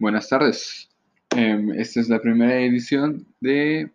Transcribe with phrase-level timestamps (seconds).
[0.00, 0.88] Buenas tardes.
[1.36, 3.90] Em, esta es la primera edición de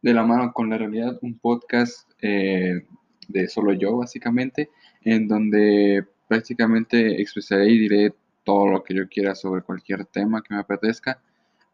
[0.00, 2.86] De la mano con la realidad, un podcast eh,
[3.26, 4.70] de solo yo, básicamente,
[5.02, 10.54] en donde prácticamente expresaré y diré todo lo que yo quiera sobre cualquier tema que
[10.54, 11.20] me apetezca,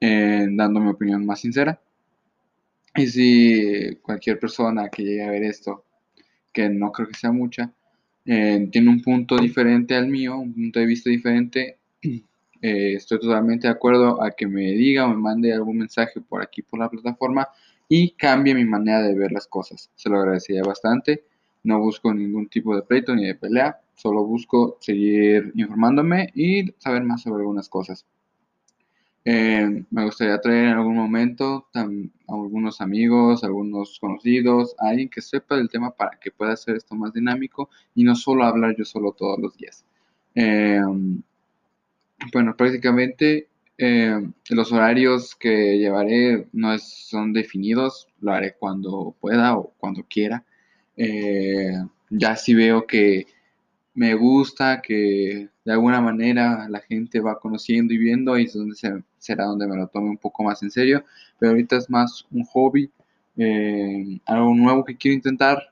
[0.01, 1.79] eh, dando mi opinión más sincera.
[2.95, 5.85] Y si cualquier persona que llegue a ver esto,
[6.51, 7.71] que no creo que sea mucha,
[8.25, 11.79] eh, tiene un punto diferente al mío, un punto de vista diferente,
[12.67, 16.43] eh, estoy totalmente de acuerdo a que me diga o me mande algún mensaje por
[16.43, 17.47] aquí, por la plataforma,
[17.89, 19.89] y cambie mi manera de ver las cosas.
[19.95, 21.23] Se lo agradecería bastante.
[21.63, 27.05] No busco ningún tipo de pleito ni de pelea, solo busco seguir informándome y saber
[27.05, 28.05] más sobre algunas cosas.
[29.25, 31.87] Eh, me gustaría traer en algún momento a
[32.29, 37.13] algunos amigos, algunos conocidos, alguien que sepa del tema para que pueda hacer esto más
[37.13, 39.85] dinámico y no solo hablar yo solo todos los días.
[40.35, 40.81] Eh,
[42.33, 43.49] bueno, prácticamente
[43.79, 44.21] eh,
[44.51, 50.45] los horarios que llevaré no son definidos, lo haré cuando pueda o cuando quiera.
[50.97, 51.73] Eh,
[52.11, 53.27] ya si veo que
[53.95, 58.77] me gusta, que de alguna manera la gente va conociendo y viendo, y es donde
[59.19, 61.05] será donde me lo tome un poco más en serio.
[61.39, 62.91] Pero ahorita es más un hobby,
[63.37, 65.71] eh, algo nuevo que quiero intentar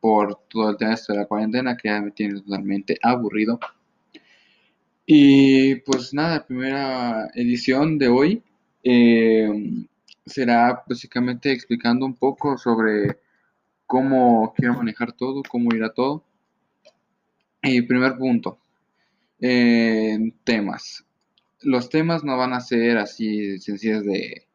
[0.00, 3.58] por todo el tema de la cuarentena que ya me tiene totalmente aburrido.
[5.06, 8.42] Y pues nada, primera edición de hoy
[8.84, 9.48] eh,
[10.24, 13.18] será básicamente explicando un poco sobre
[13.86, 16.24] cómo quiero manejar todo, cómo irá todo.
[17.62, 18.58] Y primer punto,
[19.40, 21.04] eh, temas.
[21.62, 24.46] Los temas no van a ser así sencillos de,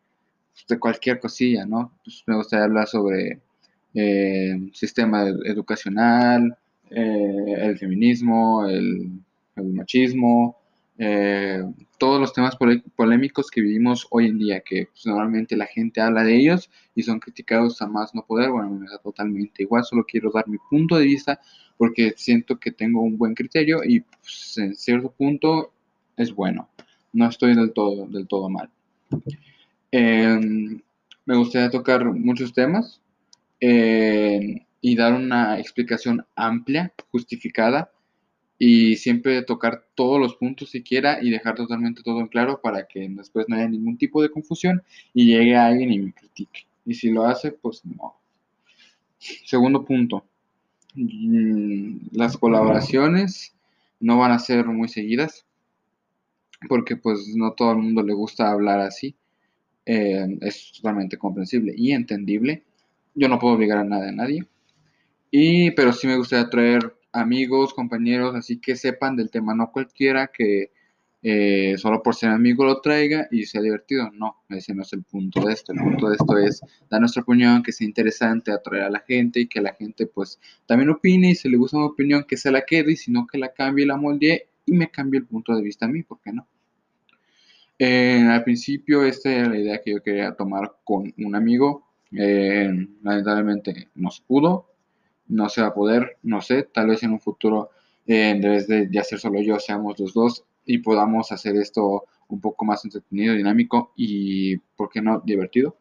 [0.80, 1.94] cualquier cosilla, ¿no?
[2.04, 3.42] Pues me gustaría hablar sobre
[3.94, 6.58] eh, sistema educacional,
[6.90, 9.22] el feminismo, el
[9.58, 10.58] el machismo,
[11.00, 11.64] eh,
[12.00, 12.58] todos los temas
[12.96, 17.04] polémicos que vivimos hoy en día, que pues, normalmente la gente habla de ellos y
[17.04, 20.58] son criticados a más no poder, bueno, me da totalmente igual, solo quiero dar mi
[20.70, 21.40] punto de vista
[21.78, 25.72] porque siento que tengo un buen criterio y pues, en cierto punto
[26.16, 26.68] es bueno,
[27.14, 28.70] no estoy del todo, del todo mal.
[29.92, 30.82] Em,
[31.26, 33.02] me gustaría tocar muchos temas
[33.60, 37.92] eh, y dar una explicación amplia, justificada,
[38.60, 43.08] y siempre tocar todos los puntos siquiera y dejar totalmente todo en claro para que
[43.10, 44.82] después no haya ningún tipo de confusión
[45.14, 46.66] y llegue alguien y me critique.
[46.86, 48.16] Y si lo hace, pues no.
[49.46, 50.26] Segundo punto,
[50.96, 53.56] mm, las colaboraciones
[54.00, 55.46] no van a ser muy seguidas
[56.68, 59.16] porque pues no todo el mundo le gusta hablar así.
[59.86, 62.64] Eh, es totalmente comprensible y entendible.
[63.16, 64.46] Yo no puedo obligar a nada a nadie.
[65.32, 70.28] Y, pero sí me gustaría traer amigos, compañeros, así que sepan del tema, no cualquiera
[70.28, 70.72] que
[71.24, 75.04] eh, solo por ser amigo lo traiga y sea divertido, no, ese no es el
[75.04, 78.84] punto de esto, el punto de esto es dar nuestra opinión, que sea interesante, atraer
[78.84, 81.32] a la gente y que la gente pues también opine.
[81.32, 82.94] Y si le gusta una opinión que se la quede.
[82.94, 85.64] Y si no que la cambie y la moldee y me cambie el punto de
[85.64, 86.48] vista a mí, ¿por qué no?
[87.80, 92.72] Eh, al principio esta era la idea que yo quería tomar con un amigo, eh,
[93.04, 94.72] lamentablemente no se pudo,
[95.30, 97.70] no se va a poder, no sé, tal vez en un futuro,
[98.06, 102.06] eh, en vez de, ya ser solo yo, seamos los dos y podamos hacer esto
[102.30, 105.78] un poco más entretenido, dinámico y, ¿por qué no, divertido?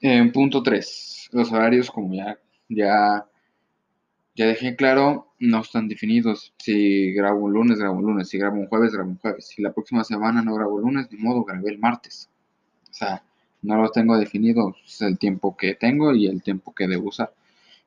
[0.00, 3.26] En punto 3, los horarios, como ya, ya,
[4.34, 6.52] ya dejé claro, no están definidos.
[6.58, 8.28] Si grabo un lunes, grabo un lunes.
[8.28, 9.46] Si grabo un jueves, grabo un jueves.
[9.46, 12.28] Si la próxima semana no grabo el lunes, ni modo, grabé el martes.
[12.90, 13.22] O sea,
[13.62, 14.74] no lo tengo definido.
[14.84, 17.32] Es el tiempo que tengo y el tiempo que debo usar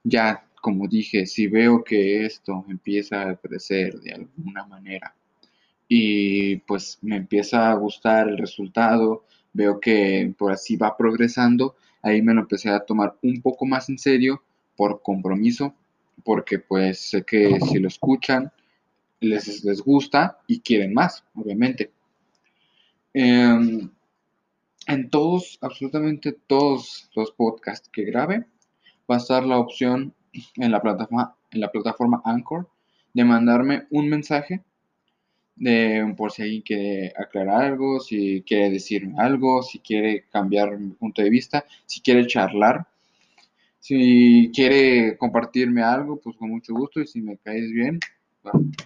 [0.08, 5.14] ya, como dije, si veo que esto empieza a crecer de alguna manera
[5.88, 12.22] y pues me empieza a gustar el resultado, veo que por así va progresando, ahí
[12.22, 14.42] me lo empecé a tomar un poco más en serio
[14.76, 15.74] por compromiso,
[16.24, 18.52] porque pues sé que si lo escuchan,
[19.20, 21.92] les, les gusta y quieren más, obviamente.
[23.14, 23.90] Em,
[24.88, 28.46] en todos, absolutamente todos los podcasts que grabe,
[29.16, 30.14] estar la opción
[30.56, 32.70] en la plataforma, en la plataforma Anchor
[33.14, 34.64] de mandarme un mensaje
[35.56, 40.92] de por si alguien quiere aclarar algo, si quiere decirme algo, si quiere cambiar mi
[40.92, 42.86] punto de vista, si quiere charlar,
[43.80, 48.00] si quiere compartirme algo, pues con mucho gusto y si me caes bien,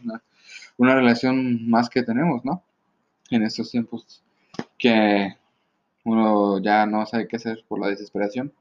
[0.03, 0.23] una,
[0.77, 2.63] una relación más que tenemos, ¿no?
[3.29, 4.23] En estos tiempos
[4.77, 5.35] que
[6.03, 8.53] uno ya no sabe qué hacer por la desesperación.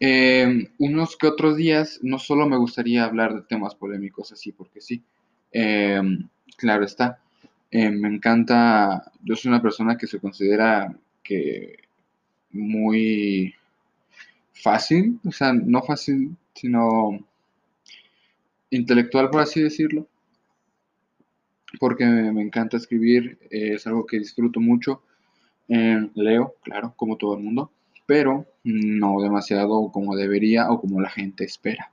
[0.00, 4.80] Eh, unos que otros días no solo me gustaría hablar de temas polémicos así, porque
[4.80, 5.02] sí,
[5.52, 6.00] eh,
[6.56, 7.20] claro está,
[7.70, 11.76] Eh, me encanta, yo soy una persona que se considera que
[12.50, 13.54] muy
[14.52, 17.18] fácil, o sea, no fácil, sino
[18.70, 20.08] intelectual, por así decirlo,
[21.80, 25.02] porque me, encanta escribir, es algo que disfruto mucho.
[26.14, 27.70] Leo, claro, como todo el mundo,
[28.08, 31.92] pero no demasiado como debería o como la gente espera.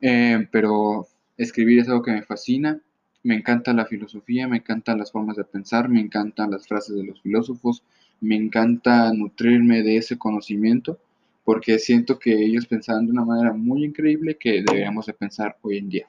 [0.00, 1.06] Eh, pero
[1.36, 2.80] escribir es algo que me fascina,
[3.22, 7.04] me encanta la filosofía, me encantan las formas de pensar, me encantan las frases de
[7.04, 7.82] los filósofos,
[8.22, 10.98] me encanta nutrirme de ese conocimiento
[11.44, 15.76] porque siento que ellos pensaban de una manera muy increíble que deberíamos de pensar hoy
[15.76, 16.08] en día.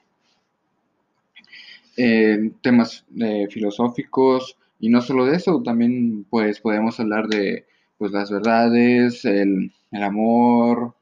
[2.62, 7.66] Temas eh, filosóficos y no solo de eso, también pues podemos hablar de
[7.98, 10.94] pues las verdades, el, amor,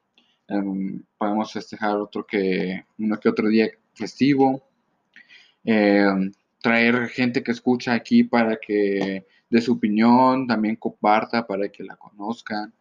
[0.49, 4.63] em, podemos festejar otro que uno que otro día festivo,
[5.65, 6.33] em,
[6.63, 11.97] traer gente que escucha aquí para que de su opinión también comparta para que la
[11.97, 12.73] conozcan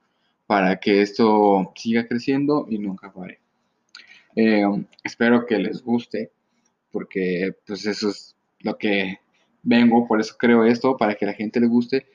[0.48, 3.40] para que esto siga creciendo y nunca pare.
[4.36, 4.64] Eh,
[5.04, 6.32] espero que les guste,
[6.92, 9.20] porque pues eso es lo que
[9.64, 12.06] vengo, por eso creo esto, para que la gente le guste.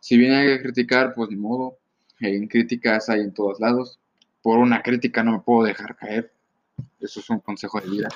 [0.00, 1.78] Si viene a criticar, pues ni modo,
[2.20, 3.98] en críticas hay en todos lados.
[4.42, 6.32] Por una crítica no me puedo dejar caer.
[7.00, 8.08] Eso es un consejo de vida.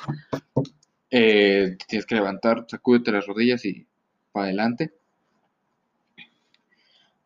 [1.11, 3.87] Eh, tienes que levantar, sacúdete las rodillas y
[4.33, 4.93] para adelante.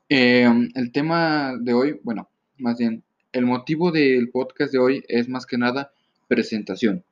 [0.09, 2.29] Eh, el tema de hoy, bueno,
[2.59, 3.03] más bien,
[3.33, 5.93] el motivo del podcast de hoy es más que nada
[6.27, 7.05] presentación.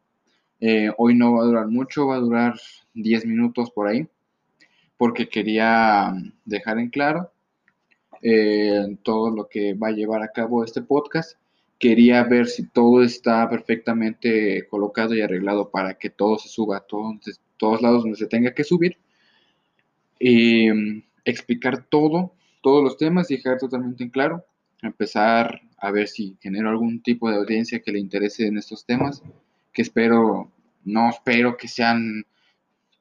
[0.61, 2.59] Eh, hoy no va a durar mucho, va a durar
[2.95, 4.09] 10 minutos por ahí,
[4.97, 6.13] porque quería
[6.45, 7.34] dejar en claro
[8.25, 11.39] eh, todo lo que va a llevar a cabo este podcast.
[11.79, 16.81] Quería ver si todo está perfectamente colocado y arreglado para que todo se suba a
[16.81, 18.97] todos, todos lados donde se tenga que subir.
[20.21, 22.33] Mm, explicar todo,
[22.63, 24.45] todos los temas y dejar totalmente en claro
[24.87, 29.23] empezar a ver si genero algún tipo de audiencia que le interese en estos temas,
[29.73, 30.51] que espero,
[30.85, 32.25] no espero que sean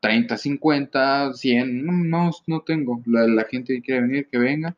[0.02, 3.02] 30, 50, 100, no, no, tengo.
[3.06, 4.75] La, gente que quiere venir, que venga,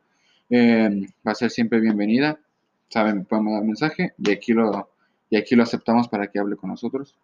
[0.50, 2.40] eh, va a ser siempre bienvenida.
[2.88, 4.90] Saben, me pueden mandar mensaje y aquí lo,
[5.28, 7.16] y aquí lo aceptamos para que hable con nosotros.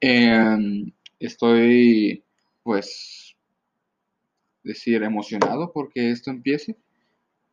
[0.00, 2.22] Eh, estoy,
[2.62, 3.36] pues,
[4.62, 6.76] decir, emocionado porque esto empiece.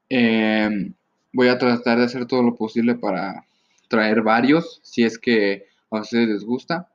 [0.09, 0.93] Em,
[1.33, 3.45] voy a tratar de hacer todo lo posible para
[3.87, 6.89] traer varios, si es que a ustedes les gusta.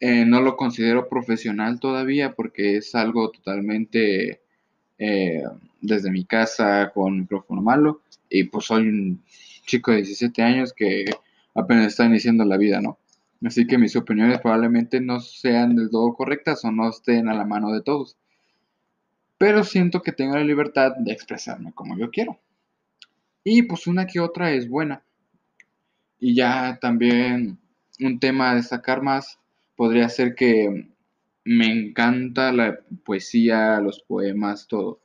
[0.00, 4.40] Eh, no lo considero profesional todavía porque es algo totalmente
[5.00, 5.42] eh,
[5.80, 9.24] desde mi casa con micrófono malo y pues soy un
[9.66, 11.06] chico de 17 años que
[11.56, 12.98] apenas está iniciando la vida, ¿no?
[13.44, 17.44] Así que mis opiniones probablemente no sean del todo correctas o no estén a la
[17.44, 18.16] mano de todos
[19.40, 22.38] pero siento que tengo la libertad de expresarme como yo quiero.
[23.42, 25.02] Y pues una que otra es buena.
[26.18, 27.58] Y ya también
[28.00, 29.38] un tema a destacar más
[29.76, 30.89] podría ser que
[31.56, 35.00] me encanta la poesía, los poemas, todo.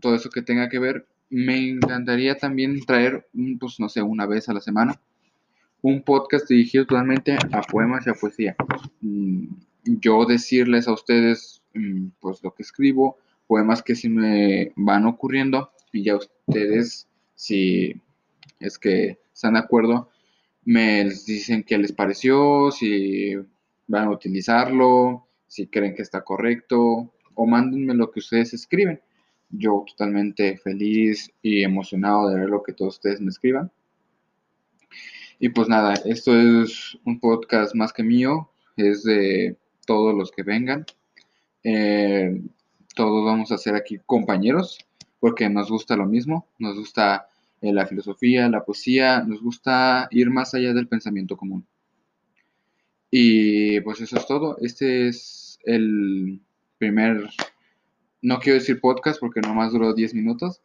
[0.00, 3.26] Todo eso que tenga que ver, me encantaría también traer,
[3.58, 5.00] pues no sé, una vez a la semana,
[5.82, 8.56] un podcast dirigido totalmente a poemas y a poesía.
[9.00, 9.46] Mm,
[9.84, 13.18] yo decirles a ustedes Mm, pues lo que escribo,
[13.48, 18.00] poemas que se me van ocurriendo y ya ustedes, si
[18.60, 20.08] es que están de acuerdo,
[20.64, 23.34] me dicen qué les pareció, si
[23.86, 29.00] van a utilizarlo, si creen que está correcto o mándenme lo que ustedes escriben.
[29.50, 33.70] Yo totalmente feliz y emocionado de ver lo que todos ustedes me escriban.
[35.38, 40.42] Y pues nada, esto es un podcast más que mío, es de todos los que
[40.42, 40.86] vengan.
[41.62, 42.40] Eh,
[42.94, 44.78] todos vamos a ser aquí compañeros
[45.18, 47.28] porque nos gusta lo mismo, nos gusta
[47.60, 51.66] eh, la filosofía, la poesía, nos gusta ir más allá del pensamiento común.
[53.16, 54.58] Y pues eso es todo.
[54.60, 56.40] Este es el
[56.78, 57.30] primer,
[58.22, 60.62] no quiero decir podcast porque nomás duró 10 minutos,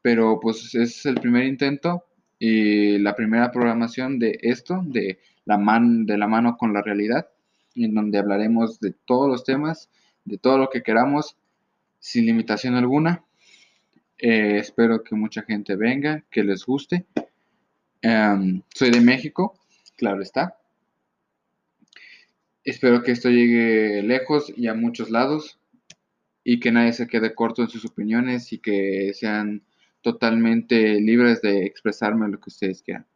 [0.00, 2.06] pero pues es el primer intento
[2.38, 7.28] y la primera programación de esto, de la, man, de la mano con la realidad,
[7.74, 9.90] en donde hablaremos de todos los temas
[10.24, 11.36] de todo lo que queramos
[11.98, 13.22] sin limitación alguna.
[14.16, 17.04] Eh, espero que mucha gente venga, que les guste.
[18.00, 19.58] Em, soy de México,
[19.98, 20.56] claro está.
[22.64, 25.58] Espero que esto llegue lejos y a muchos lados
[26.44, 29.62] y que nadie se quede corto en sus opiniones y que sean
[30.00, 33.06] totalmente libres de expresarme lo que ustedes quieran.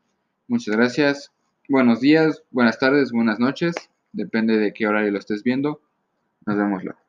[0.49, 1.33] Muchas gracias.
[1.69, 3.75] Buenos días, buenas tardes, buenas noches
[4.17, 5.81] depende de qué horario lo estés viendo.
[6.47, 7.06] Nos vemos luego.